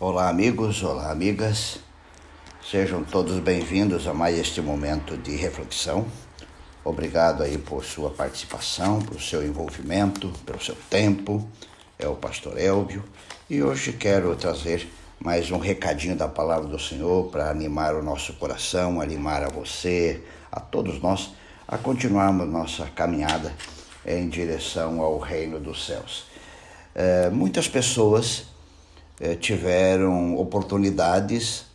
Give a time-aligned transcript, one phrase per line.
[0.00, 1.80] Olá, amigos, olá, amigas.
[2.62, 6.06] Sejam todos bem-vindos a mais este momento de reflexão.
[6.84, 11.44] Obrigado aí por sua participação, por seu envolvimento, pelo seu tempo.
[11.98, 13.02] É o pastor Elvio
[13.50, 18.34] e hoje quero trazer mais um recadinho da palavra do Senhor para animar o nosso
[18.34, 20.22] coração, animar a você,
[20.52, 21.30] a todos nós,
[21.66, 23.52] a continuarmos nossa caminhada
[24.06, 26.26] em direção ao reino dos céus.
[26.94, 28.46] É, muitas pessoas
[29.20, 31.66] é, tiveram oportunidades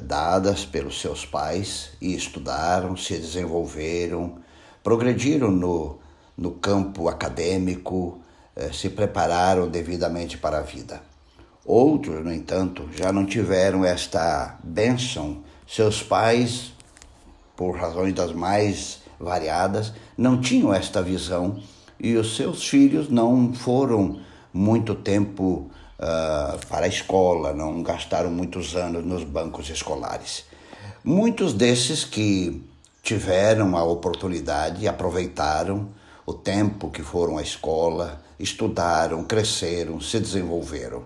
[0.00, 4.38] dadas pelos seus pais e estudaram, se desenvolveram,
[4.82, 5.98] progrediram no,
[6.36, 8.18] no campo acadêmico,
[8.56, 11.02] é, se prepararam devidamente para a vida.
[11.64, 15.42] Outros, no entanto, já não tiveram esta bênção.
[15.68, 16.72] Seus pais,
[17.54, 21.62] por razões das mais variadas, não tinham esta visão
[21.98, 24.18] e os seus filhos não foram
[24.52, 25.70] muito tempo
[26.00, 30.44] uh, para a escola, não gastaram muitos anos nos bancos escolares.
[31.04, 32.62] Muitos desses que
[33.02, 35.88] tiveram a oportunidade, aproveitaram
[36.26, 41.04] o tempo que foram à escola, estudaram, cresceram, se desenvolveram.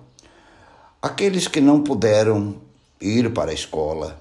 [1.01, 2.57] Aqueles que não puderam
[3.01, 4.21] ir para a escola,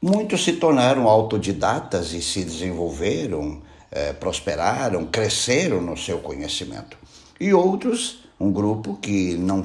[0.00, 6.96] muitos se tornaram autodidatas e se desenvolveram, eh, prosperaram, cresceram no seu conhecimento.
[7.40, 9.64] E outros, um grupo que não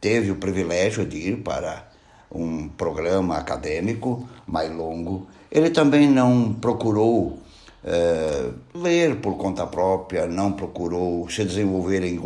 [0.00, 1.88] teve o privilégio de ir para
[2.30, 7.40] um programa acadêmico mais longo, ele também não procurou
[7.84, 12.20] é, ler por conta própria, não procurou se desenvolver em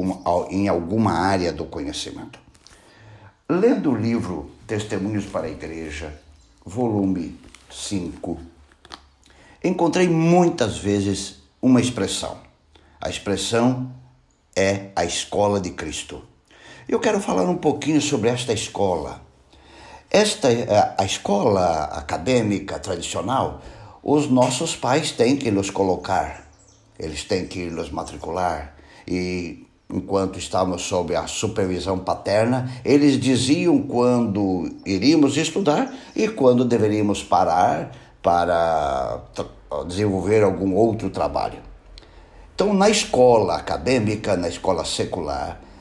[0.50, 2.38] em alguma área do conhecimento.
[3.48, 6.12] Lendo o livro Testemunhos para a Igreja,
[6.64, 7.38] volume
[7.70, 8.38] 5,
[9.62, 12.38] encontrei muitas vezes uma expressão.
[13.00, 13.92] A expressão
[14.56, 16.22] é a escola de Cristo.
[16.86, 19.22] Eu quero falar um pouquinho sobre esta escola.
[20.10, 23.62] Esta é a escola acadêmica tradicional,
[24.02, 26.46] os nossos pais têm que nos colocar,
[26.98, 28.76] eles têm que nos matricular
[29.08, 37.22] e enquanto estávamos sob a supervisão paterna, eles diziam quando iríamos estudar e quando deveríamos
[37.22, 37.92] parar
[38.22, 39.20] para
[39.88, 41.58] desenvolver algum outro trabalho.
[42.54, 45.73] Então, na escola acadêmica, na escola secular, eh,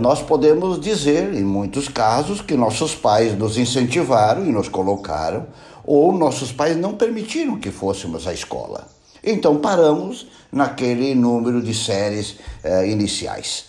[0.00, 5.46] nós podemos dizer, em muitos casos, que nossos pais nos incentivaram e nos colocaram,
[5.84, 8.86] ou nossos pais não permitiram que fôssemos à escola.
[9.24, 12.32] Então paramos naquele número de séries
[12.64, 13.66] uh, iniciais.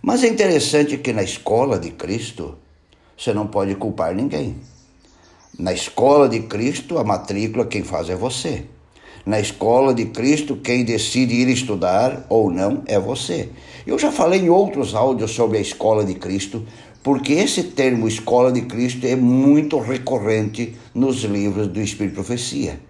[0.00, 2.56] Mas é interessante que na escola de Cristo
[3.16, 4.56] você não pode culpar ninguém.
[5.58, 8.64] Na escola de Cristo, a matrícula quem faz é você.
[9.24, 13.50] Na escola de Cristo, quem decide ir estudar ou não é você.
[13.86, 16.64] Eu já falei em outros áudios sobre a escola de Cristo,
[17.04, 22.80] porque esse termo escola de Cristo é muito recorrente nos livros do Espírito Profecia.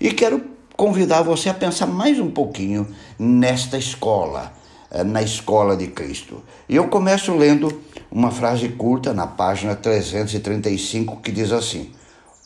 [0.00, 0.42] E quero
[0.74, 2.86] convidar você a pensar mais um pouquinho
[3.18, 4.54] nesta escola,
[4.90, 6.42] eh, na escola de Cristo.
[6.66, 11.90] E eu começo lendo uma frase curta na página 335 que diz assim: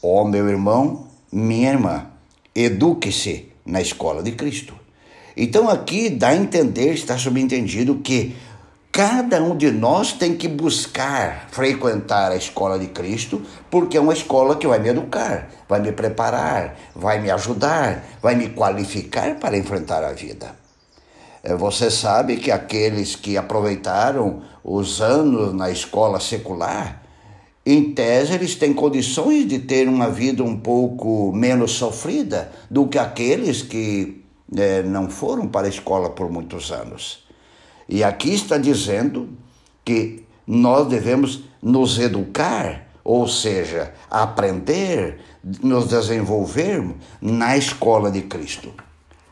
[0.03, 2.07] Ó oh, meu irmão, minha irmã,
[2.55, 4.75] eduque-se na escola de Cristo.
[5.37, 8.35] Então aqui dá a entender, está subentendido que
[8.95, 14.13] Cada um de nós tem que buscar frequentar a escola de Cristo, porque é uma
[14.13, 19.59] escola que vai me educar, vai me preparar, vai me ajudar, vai me qualificar para
[19.59, 20.55] enfrentar a vida.
[21.43, 27.03] É, você sabe que aqueles que aproveitaram os anos na escola secular,
[27.67, 32.99] em tese, eles têm condições de ter uma vida um pouco menos sofrida do que
[32.99, 34.23] aqueles que
[34.55, 37.25] é, não foram para a escola por muitos anos.
[37.89, 39.31] E aqui está dizendo
[39.83, 45.21] que nós devemos nos educar, ou seja, aprender,
[45.63, 48.73] nos desenvolvermos na escola de Cristo.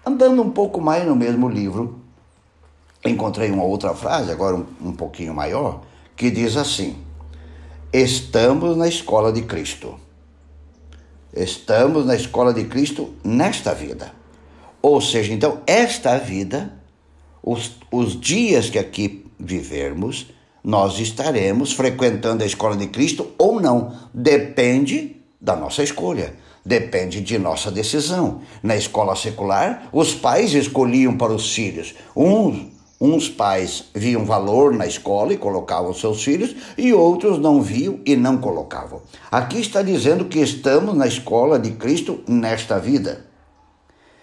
[0.04, 2.00] Andando um pouco mais no mesmo livro,
[3.04, 5.82] encontrei uma outra frase, agora um, um pouquinho maior,
[6.16, 6.96] que diz assim:
[7.92, 10.00] Estamos na escola de Cristo.
[11.34, 14.12] Estamos na escola de Cristo nesta vida.
[14.80, 16.72] Ou seja, então, esta vida
[17.42, 20.28] os, os dias que aqui vivermos,
[20.62, 23.92] nós estaremos frequentando a escola de Cristo ou não.
[24.14, 26.34] Depende da nossa escolha,
[26.64, 28.40] depende de nossa decisão.
[28.62, 31.94] Na escola secular, os pais escolhiam para os filhos.
[32.16, 32.71] Uns,
[33.04, 38.14] uns pais viam valor na escola e colocavam seus filhos, e outros não viam e
[38.14, 39.02] não colocavam.
[39.28, 43.26] Aqui está dizendo que estamos na escola de Cristo nesta vida.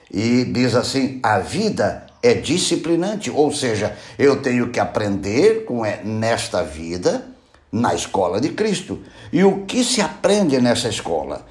[0.09, 6.63] E diz assim: a vida é disciplinante, ou seja, eu tenho que aprender com nesta
[6.63, 7.27] vida
[7.69, 8.99] na escola de Cristo.
[9.31, 11.45] E o que se aprende nessa escola?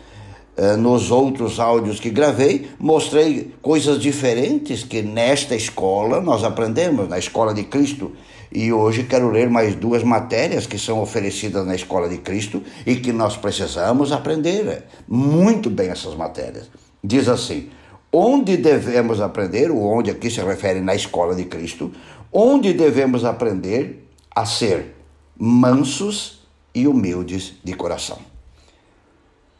[0.59, 7.17] Eh, nos outros áudios que gravei, mostrei coisas diferentes que nesta escola nós aprendemos, na
[7.17, 8.11] escola de Cristo.
[8.51, 12.97] E hoje quero ler mais duas matérias que são oferecidas na escola de Cristo e
[12.97, 16.69] que nós precisamos aprender muito bem essas matérias.
[17.05, 17.69] Diz assim:
[18.13, 21.93] onde devemos aprender, o onde aqui se refere na escola de Cristo,
[22.33, 24.97] onde devemos aprender a ser
[25.39, 26.41] mansos
[26.75, 28.19] e humildes de coração.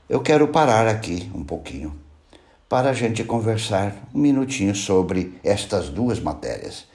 [0.09, 1.95] Eu quero parar aqui um pouquinho
[2.67, 6.87] para a gente conversar um minutinho sobre estas duas matérias.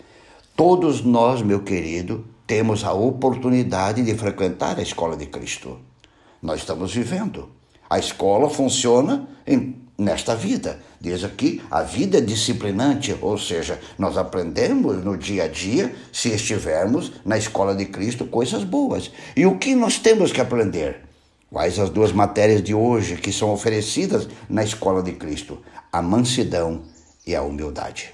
[0.56, 5.80] Todos nós, meu querido, temos a oportunidade de frequentar a escola de Cristo.
[6.42, 7.50] Nós estamos vivendo.
[7.88, 10.80] A escola funciona em, nesta vida.
[11.00, 16.30] Diz aqui, a vida é disciplinante, ou seja, nós aprendemos no dia a dia, se
[16.30, 19.12] estivermos na escola de Cristo, coisas boas.
[19.38, 21.13] E o que nós temos que aprender?
[21.54, 25.60] Quais as duas matérias de hoje que são oferecidas na escola de Cristo?
[25.92, 26.82] A mansidão
[27.28, 28.12] e a humildade.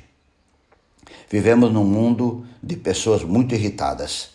[1.30, 4.32] Vivemos num mundo de pessoas muito irritadas,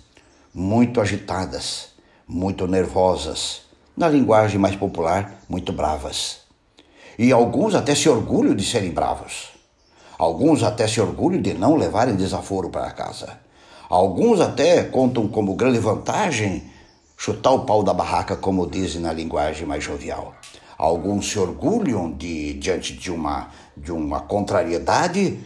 [0.54, 1.88] muito agitadas,
[2.26, 3.64] muito nervosas,
[3.94, 6.38] na linguagem mais popular, muito bravas.
[7.18, 9.50] E alguns até se orgulham de serem bravos.
[10.16, 13.38] Alguns até se orgulham de não levarem desaforo para casa.
[13.86, 16.72] Alguns até contam como grande vantagem
[17.16, 20.34] chutar o pau da barraca, como dizem na linguagem mais jovial.
[20.76, 25.38] Alguns se orgulham de, diante de uma, de uma contrariedade,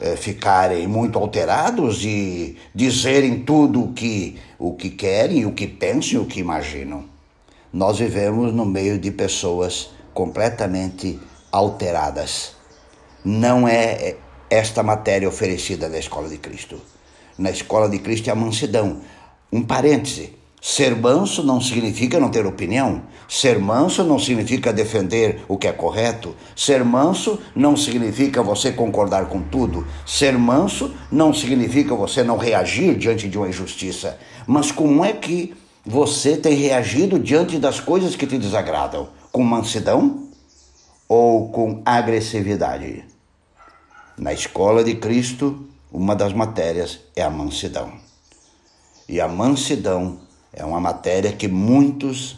[0.00, 6.22] é, ficarem muito alterados e dizerem tudo o que, o que querem, o que pensam,
[6.22, 7.04] o que imaginam.
[7.72, 11.18] Nós vivemos no meio de pessoas completamente
[11.50, 12.56] alteradas.
[13.24, 14.16] Não é
[14.48, 16.80] esta matéria oferecida na escola de Cristo.
[17.36, 19.00] Na escola de Cristo é a mansidão.
[19.52, 23.02] Um parêntese: Ser manso não significa não ter opinião.
[23.28, 26.34] Ser manso não significa defender o que é correto.
[26.56, 29.86] Ser manso não significa você concordar com tudo.
[30.04, 34.18] Ser manso não significa você não reagir diante de uma injustiça.
[34.46, 35.54] Mas como é que
[35.86, 39.08] você tem reagido diante das coisas que te desagradam?
[39.30, 40.28] Com mansidão
[41.08, 43.04] ou com agressividade?
[44.16, 47.92] Na escola de Cristo, uma das matérias é a mansidão.
[49.08, 50.18] E a mansidão
[50.52, 52.32] é uma matéria que muitos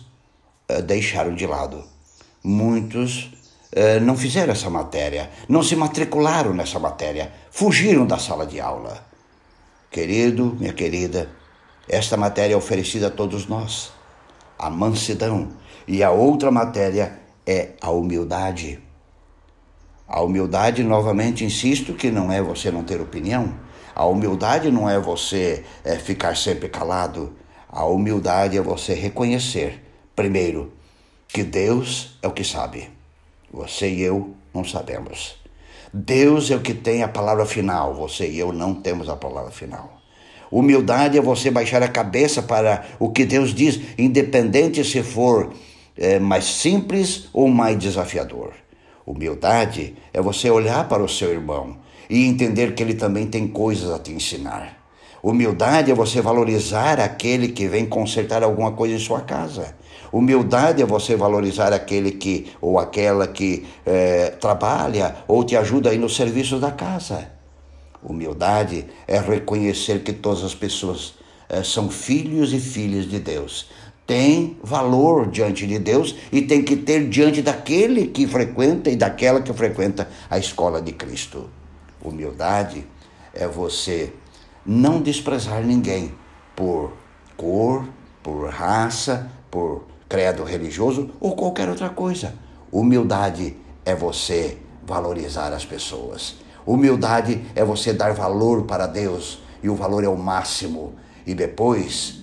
[0.70, 1.84] uh, deixaram de lado.
[2.42, 3.32] Muitos
[3.74, 9.04] uh, não fizeram essa matéria, não se matricularam nessa matéria, fugiram da sala de aula.
[9.90, 11.28] Querido, minha querida,
[11.88, 13.92] esta matéria é oferecida a todos nós.
[14.58, 15.48] A mansidão.
[15.88, 18.80] E a outra matéria é a humildade.
[20.06, 23.54] A humildade, novamente insisto, que não é você não ter opinião.
[23.94, 27.32] A humildade não é você é, ficar sempre calado.
[27.72, 29.81] A humildade é você reconhecer,
[30.17, 30.72] primeiro,
[31.28, 32.90] que Deus é o que sabe.
[33.52, 35.37] Você e eu não sabemos.
[35.94, 37.94] Deus é o que tem a palavra final.
[37.94, 40.00] Você e eu não temos a palavra final.
[40.50, 45.52] Humildade é você baixar a cabeça para o que Deus diz, independente se for
[45.96, 48.52] é, mais simples ou mais desafiador.
[49.06, 51.76] Humildade é você olhar para o seu irmão
[52.08, 54.80] e entender que ele também tem coisas a te ensinar.
[55.22, 59.75] Humildade é você valorizar aquele que vem consertar alguma coisa em sua casa.
[60.11, 65.98] Humildade é você valorizar aquele que ou aquela que é, trabalha ou te ajuda aí
[65.98, 67.31] no serviço da casa.
[68.03, 71.15] Humildade é reconhecer que todas as pessoas
[71.48, 73.69] é, são filhos e filhas de Deus.
[74.06, 79.43] Tem valor diante de Deus e tem que ter diante daquele que frequenta e daquela
[79.43, 81.48] que frequenta a escola de Cristo.
[82.03, 82.86] Humildade
[83.34, 84.12] é você
[84.64, 86.14] não desprezar ninguém
[86.55, 86.93] por
[87.36, 87.88] cor,
[88.22, 92.34] por raça, por credo religioso ou qualquer outra coisa.
[92.70, 96.36] Humildade é você valorizar as pessoas.
[96.67, 100.94] Humildade é você dar valor para Deus e o valor é o máximo.
[101.26, 102.20] E depois,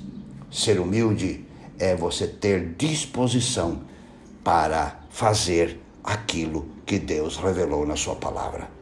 [0.52, 1.46] ser humilde
[1.80, 3.82] é você ter disposição
[4.44, 8.77] para fazer aquilo que Deus revelou na Sua palavra.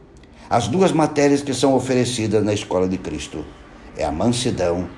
[0.48, 3.44] As duas matérias que são oferecidas na escola de Cristo
[3.96, 4.88] é a mansidão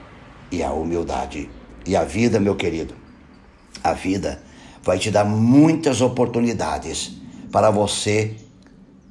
[0.53, 1.49] e a humildade.
[1.87, 2.95] E a vida, meu querido,
[3.83, 4.43] a vida
[4.83, 7.13] vai te dar muitas oportunidades
[7.51, 8.37] para você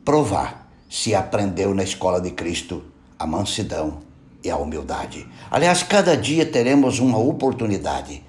[0.06, 2.84] provar se aprendeu na escola de Cristo
[3.18, 4.00] a mansidão
[4.44, 5.28] e a humildade.
[5.50, 8.24] Aliás, cada dia teremos uma oportunidade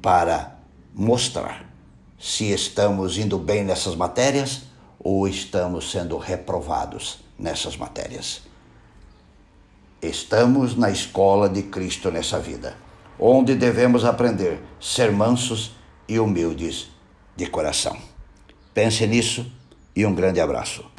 [0.00, 0.56] para
[0.94, 1.70] mostrar
[2.18, 4.69] se estamos indo bem nessas matérias
[5.02, 8.42] ou estamos sendo reprovados nessas matérias.
[10.00, 12.76] Estamos na escola de Cristo nessa vida.
[13.20, 15.72] onde devemos aprender ser mansos
[16.08, 16.88] e humildes
[17.36, 17.96] de coração.
[18.72, 19.44] Pense nisso
[19.94, 20.89] e um grande abraço.